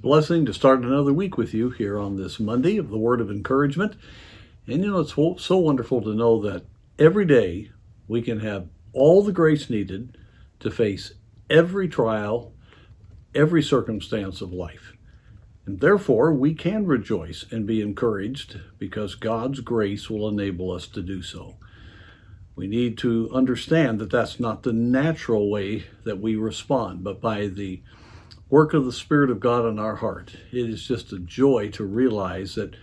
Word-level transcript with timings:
a 0.00 0.02
blessing 0.02 0.46
to 0.46 0.54
start 0.54 0.80
another 0.80 1.12
week 1.12 1.36
with 1.36 1.52
you 1.52 1.68
here 1.68 1.98
on 1.98 2.16
this 2.16 2.40
Monday 2.40 2.78
of 2.78 2.88
the 2.88 2.96
Word 2.96 3.20
of 3.20 3.30
Encouragement. 3.30 3.96
And 4.66 4.82
you 4.82 4.90
know, 4.90 5.00
it's 5.00 5.44
so 5.44 5.58
wonderful 5.58 6.00
to 6.00 6.14
know 6.14 6.40
that 6.40 6.64
every 6.98 7.26
day 7.26 7.70
we 8.08 8.22
can 8.22 8.40
have 8.40 8.68
all 8.94 9.22
the 9.22 9.32
grace 9.32 9.68
needed 9.68 10.16
to 10.60 10.70
face 10.70 11.12
every 11.50 11.86
trial, 11.86 12.54
every 13.34 13.62
circumstance 13.62 14.40
of 14.40 14.54
life. 14.54 14.94
And 15.66 15.80
therefore, 15.80 16.32
we 16.32 16.54
can 16.54 16.86
rejoice 16.86 17.44
and 17.50 17.66
be 17.66 17.82
encouraged 17.82 18.58
because 18.78 19.14
God's 19.14 19.60
grace 19.60 20.08
will 20.08 20.28
enable 20.28 20.70
us 20.70 20.86
to 20.88 21.02
do 21.02 21.20
so. 21.20 21.56
We 22.56 22.66
need 22.66 22.96
to 22.98 23.30
understand 23.34 23.98
that 23.98 24.10
that's 24.10 24.40
not 24.40 24.62
the 24.62 24.72
natural 24.72 25.50
way 25.50 25.84
that 26.04 26.20
we 26.20 26.36
respond, 26.36 27.04
but 27.04 27.20
by 27.20 27.48
the 27.48 27.82
work 28.50 28.74
of 28.74 28.84
the 28.84 28.92
Spirit 28.92 29.30
of 29.30 29.40
God 29.40 29.64
in 29.64 29.78
our 29.78 29.96
heart. 29.96 30.34
It 30.52 30.68
is 30.68 30.86
just 30.86 31.12
a 31.12 31.18
joy 31.20 31.70
to 31.70 31.84
realize 31.84 32.56
that 32.56 32.74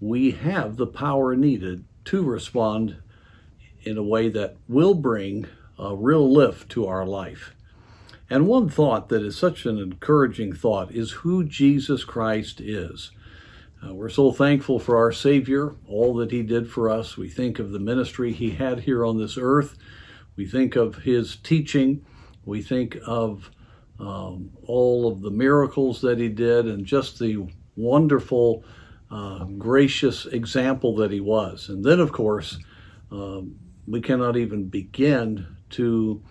we 0.00 0.30
have 0.30 0.76
the 0.76 0.86
power 0.86 1.36
needed 1.36 1.84
to 2.06 2.22
respond 2.22 2.96
in 3.82 3.98
a 3.98 4.02
way 4.02 4.30
that 4.30 4.56
will 4.66 4.94
bring 4.94 5.46
a 5.78 5.94
real 5.94 6.30
lift 6.30 6.70
to 6.70 6.86
our 6.86 7.06
life. 7.06 7.54
And 8.30 8.46
one 8.46 8.68
thought 8.68 9.08
that 9.10 9.22
is 9.22 9.36
such 9.36 9.66
an 9.66 9.78
encouraging 9.78 10.54
thought 10.54 10.92
is 10.92 11.10
who 11.12 11.44
Jesus 11.44 12.04
Christ 12.04 12.60
is. 12.60 13.10
Uh, 13.84 13.94
we're 13.94 14.08
so 14.08 14.30
thankful 14.30 14.78
for 14.78 14.96
our 14.96 15.12
Savior, 15.12 15.74
all 15.86 16.14
that 16.14 16.30
He 16.30 16.42
did 16.42 16.70
for 16.70 16.88
us. 16.88 17.16
We 17.16 17.28
think 17.28 17.58
of 17.58 17.72
the 17.72 17.78
ministry 17.78 18.32
He 18.32 18.52
had 18.52 18.80
here 18.80 19.04
on 19.04 19.18
this 19.18 19.36
earth. 19.38 19.76
We 20.36 20.46
think 20.46 20.76
of 20.76 20.98
His 20.98 21.36
teaching. 21.36 22.04
We 22.44 22.62
think 22.62 22.98
of 23.06 23.50
um, 24.00 24.50
all 24.66 25.06
of 25.06 25.20
the 25.20 25.30
miracles 25.30 26.00
that 26.00 26.18
He 26.18 26.28
did 26.28 26.66
and 26.66 26.86
just 26.86 27.18
the 27.18 27.46
wonderful, 27.76 28.64
uh, 29.10 29.44
gracious 29.44 30.26
example 30.26 30.96
that 30.96 31.10
He 31.10 31.20
was. 31.20 31.68
And 31.68 31.84
then, 31.84 32.00
of 32.00 32.12
course, 32.12 32.58
um, 33.12 33.56
we 33.86 34.00
cannot 34.00 34.36
even 34.36 34.68
begin 34.68 35.56
to 35.70 36.22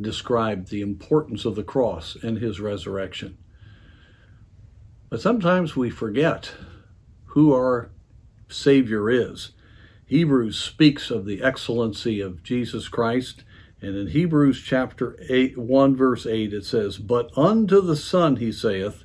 describe 0.00 0.68
the 0.68 0.80
importance 0.80 1.44
of 1.44 1.54
the 1.54 1.62
cross 1.62 2.16
and 2.22 2.38
His 2.38 2.58
resurrection. 2.58 3.36
But 5.10 5.20
sometimes 5.20 5.76
we 5.76 5.90
forget 5.90 6.52
who 7.26 7.52
our 7.52 7.90
Savior 8.48 9.10
is. 9.10 9.52
Hebrews 10.06 10.58
speaks 10.58 11.10
of 11.10 11.24
the 11.24 11.42
excellency 11.42 12.20
of 12.20 12.42
Jesus 12.42 12.88
Christ, 12.88 13.44
and 13.84 13.98
in 13.98 14.06
Hebrews 14.06 14.62
chapter 14.62 15.14
8, 15.28 15.58
1 15.58 15.94
verse 15.94 16.24
8 16.24 16.54
it 16.54 16.64
says, 16.64 16.96
But 16.96 17.30
unto 17.36 17.82
the 17.82 17.96
Son 17.96 18.36
he 18.36 18.50
saith, 18.50 19.04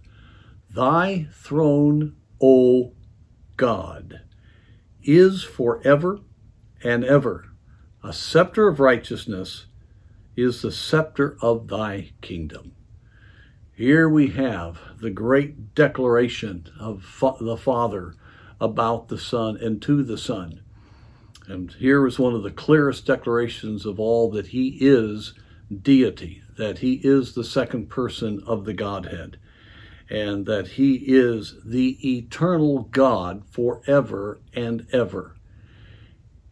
Thy 0.73 1.27
throne, 1.33 2.15
O 2.41 2.93
God, 3.57 4.21
is 5.03 5.43
forever 5.43 6.21
and 6.81 7.03
ever. 7.03 7.49
A 8.05 8.13
scepter 8.13 8.69
of 8.69 8.79
righteousness 8.79 9.65
is 10.37 10.61
the 10.61 10.71
scepter 10.71 11.37
of 11.41 11.67
thy 11.67 12.11
kingdom. 12.21 12.71
Here 13.75 14.07
we 14.07 14.27
have 14.27 14.79
the 15.01 15.09
great 15.09 15.75
declaration 15.75 16.69
of 16.79 17.03
fa- 17.03 17.35
the 17.41 17.57
Father 17.57 18.15
about 18.61 19.09
the 19.09 19.17
Son 19.17 19.57
and 19.57 19.81
to 19.81 20.03
the 20.03 20.17
Son. 20.17 20.61
And 21.49 21.73
here 21.73 22.05
is 22.05 22.19
one 22.19 22.35
of 22.35 22.43
the 22.43 22.51
clearest 22.51 23.07
declarations 23.07 23.85
of 23.85 23.99
all 23.99 24.29
that 24.31 24.47
He 24.47 24.77
is 24.79 25.33
deity, 25.81 26.43
that 26.57 26.77
He 26.79 27.01
is 27.03 27.33
the 27.33 27.43
second 27.43 27.89
person 27.89 28.43
of 28.45 28.65
the 28.65 28.73
Godhead, 28.73 29.37
and 30.09 30.45
that 30.45 30.67
He 30.67 30.95
is 30.95 31.55
the 31.65 31.97
eternal 32.17 32.83
God 32.91 33.43
forever 33.49 34.39
and 34.53 34.85
ever. 34.93 35.35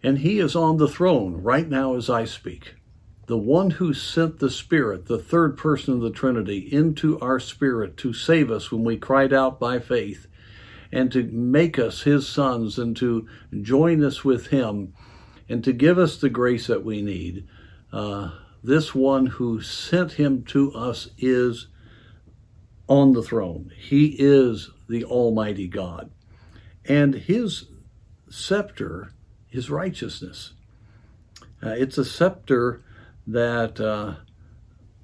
And 0.02 0.18
He 0.18 0.40
is 0.40 0.56
on 0.56 0.78
the 0.78 0.88
throne 0.88 1.44
right 1.44 1.70
now 1.70 1.96
as 1.96 2.10
I 2.10 2.26
speak 2.26 2.74
the 3.28 3.38
one 3.38 3.72
who 3.72 3.94
sent 3.94 4.40
the 4.40 4.50
Spirit, 4.50 5.06
the 5.06 5.20
third 5.20 5.58
person 5.58 5.94
of 5.94 6.00
the 6.00 6.10
Trinity, 6.10 6.60
into 6.60 7.20
our 7.20 7.42
spirit 7.42 7.98
to 7.98 8.14
save 8.14 8.50
us 8.50 8.72
when 8.72 8.86
we 8.86 8.98
cried 8.98 9.34
out 9.34 9.60
by 9.60 9.80
faith, 9.80 10.28
and 10.92 11.12
to 11.12 11.24
make 11.24 11.78
us 11.78 12.04
his 12.04 12.28
sons, 12.28 12.78
and 12.78 12.96
to 12.98 13.28
join 13.62 14.04
us 14.04 14.24
with 14.24 14.48
him, 14.48 14.94
and 15.50 15.64
to 15.64 15.74
give 15.74 15.98
us 15.98 16.18
the 16.18 16.30
grace 16.30 16.68
that 16.68 16.84
we 16.84 17.02
need. 17.02 17.48
Uh, 17.92 18.32
this 18.64 18.94
one 18.94 19.26
who 19.26 19.62
sent 19.62 20.14
him 20.14 20.44
to 20.44 20.74
us 20.74 21.10
is 21.18 21.68
on 22.88 23.14
the 23.14 23.24
throne. 23.24 23.72
He 23.78 24.16
is 24.20 24.72
the 24.90 25.04
Almighty 25.06 25.68
God. 25.68 26.12
And 26.86 27.16
his 27.16 27.66
scepter 28.30 29.14
is 29.52 29.70
righteousness. 29.70 30.54
Uh, 31.62 31.70
it's 31.70 31.98
a 31.98 32.06
scepter 32.06 32.84
that 33.26 33.80
uh, 33.80 34.16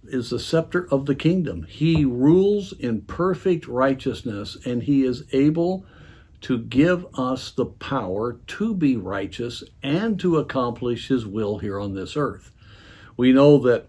is 0.08 0.30
the 0.30 0.40
scepter 0.40 0.88
of 0.92 1.06
the 1.06 1.16
kingdom. 1.16 1.64
He 1.64 2.06
rules 2.06 2.74
in 2.74 3.02
perfect 3.02 3.68
righteousness, 3.68 4.58
and 4.66 4.84
he 4.84 5.04
is 5.04 5.24
able 5.32 5.86
to 6.42 6.60
give 6.60 7.06
us 7.18 7.52
the 7.52 7.66
power 7.66 8.34
to 8.34 8.76
be 8.76 8.98
righteous 8.98 9.64
and 9.82 10.20
to 10.20 10.38
accomplish 10.38 11.08
his 11.08 11.26
will 11.26 11.60
here 11.60 11.80
on 11.80 11.94
this 11.94 12.18
earth. 12.18 12.52
We 13.16 13.32
know 13.32 13.58
that 13.60 13.88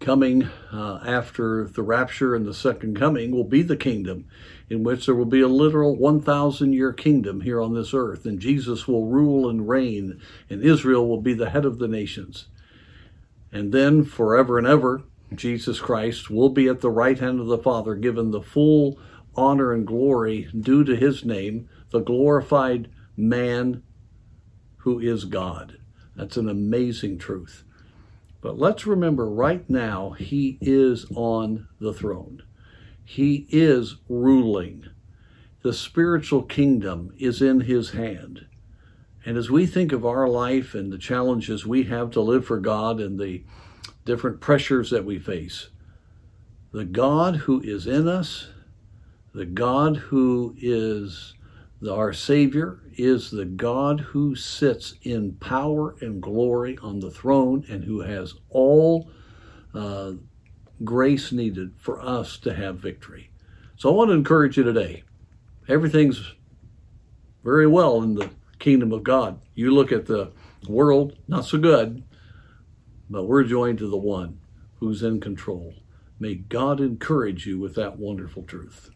coming 0.00 0.48
uh, 0.72 1.00
after 1.06 1.68
the 1.68 1.82
rapture 1.82 2.34
and 2.34 2.44
the 2.44 2.52
second 2.52 2.98
coming 2.98 3.30
will 3.30 3.44
be 3.44 3.62
the 3.62 3.76
kingdom, 3.76 4.26
in 4.68 4.82
which 4.82 5.06
there 5.06 5.14
will 5.14 5.24
be 5.24 5.40
a 5.40 5.48
literal 5.48 5.96
1,000 5.96 6.72
year 6.72 6.92
kingdom 6.92 7.42
here 7.42 7.60
on 7.60 7.74
this 7.74 7.94
earth, 7.94 8.26
and 8.26 8.40
Jesus 8.40 8.88
will 8.88 9.06
rule 9.06 9.48
and 9.48 9.68
reign, 9.68 10.20
and 10.50 10.62
Israel 10.62 11.08
will 11.08 11.20
be 11.20 11.32
the 11.32 11.50
head 11.50 11.64
of 11.64 11.78
the 11.78 11.88
nations. 11.88 12.46
And 13.52 13.72
then 13.72 14.04
forever 14.04 14.58
and 14.58 14.66
ever, 14.66 15.04
Jesus 15.36 15.80
Christ 15.80 16.30
will 16.30 16.48
be 16.48 16.68
at 16.68 16.80
the 16.80 16.90
right 16.90 17.18
hand 17.18 17.40
of 17.40 17.46
the 17.46 17.58
Father, 17.58 17.94
given 17.94 18.30
the 18.30 18.42
full 18.42 18.98
honor 19.36 19.72
and 19.72 19.86
glory 19.86 20.48
due 20.58 20.84
to 20.84 20.96
his 20.96 21.24
name, 21.24 21.68
the 21.90 22.00
glorified 22.00 22.90
man 23.16 23.82
who 24.78 25.00
is 25.00 25.24
God. 25.24 25.78
That's 26.16 26.36
an 26.36 26.48
amazing 26.48 27.18
truth. 27.18 27.64
But 28.40 28.58
let's 28.58 28.86
remember 28.86 29.28
right 29.28 29.68
now, 29.70 30.10
he 30.10 30.58
is 30.60 31.06
on 31.14 31.66
the 31.80 31.94
throne. 31.94 32.42
He 33.02 33.46
is 33.48 33.96
ruling. 34.08 34.84
The 35.62 35.72
spiritual 35.72 36.42
kingdom 36.42 37.14
is 37.18 37.40
in 37.40 37.62
his 37.62 37.90
hand. 37.90 38.46
And 39.24 39.38
as 39.38 39.50
we 39.50 39.64
think 39.64 39.92
of 39.92 40.04
our 40.04 40.28
life 40.28 40.74
and 40.74 40.92
the 40.92 40.98
challenges 40.98 41.66
we 41.66 41.84
have 41.84 42.10
to 42.10 42.20
live 42.20 42.44
for 42.44 42.60
God 42.60 43.00
and 43.00 43.18
the 43.18 43.42
different 44.04 44.40
pressures 44.40 44.90
that 44.90 45.04
we 45.04 45.18
face, 45.18 45.68
the 46.72 46.84
God 46.84 47.36
who 47.36 47.60
is 47.60 47.86
in 47.86 48.08
us, 48.08 48.48
the 49.32 49.46
God 49.46 49.96
who 49.96 50.54
is 50.58 51.34
our 51.88 52.12
Savior, 52.12 52.80
is 52.96 53.30
the 53.30 53.44
God 53.44 54.00
who 54.00 54.34
sits 54.34 54.94
in 55.02 55.32
power 55.34 55.96
and 56.00 56.22
glory 56.22 56.78
on 56.82 57.00
the 57.00 57.10
throne 57.10 57.64
and 57.68 57.84
who 57.84 58.00
has 58.00 58.34
all 58.50 59.10
uh, 59.74 60.12
grace 60.82 61.32
needed 61.32 61.72
for 61.78 62.00
us 62.00 62.38
to 62.38 62.54
have 62.54 62.76
victory. 62.76 63.30
So 63.76 63.90
I 63.90 63.92
want 63.92 64.10
to 64.10 64.14
encourage 64.14 64.56
you 64.56 64.62
today. 64.62 65.02
Everything's 65.68 66.34
very 67.42 67.66
well 67.66 68.02
in 68.02 68.14
the 68.14 68.30
kingdom 68.58 68.92
of 68.92 69.02
God. 69.02 69.40
You 69.54 69.72
look 69.72 69.92
at 69.92 70.06
the 70.06 70.32
world, 70.68 71.16
not 71.28 71.44
so 71.44 71.58
good, 71.58 72.02
but 73.08 73.24
we're 73.24 73.44
joined 73.44 73.78
to 73.78 73.88
the 73.88 73.96
one 73.96 74.40
who's 74.80 75.02
in 75.02 75.20
control. 75.20 75.74
May 76.18 76.34
God 76.34 76.80
encourage 76.80 77.46
you 77.46 77.58
with 77.58 77.74
that 77.74 77.98
wonderful 77.98 78.42
truth. 78.42 78.90